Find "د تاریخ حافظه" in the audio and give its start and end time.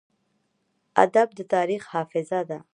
1.37-2.39